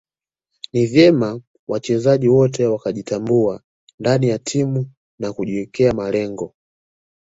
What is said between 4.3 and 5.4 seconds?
timu na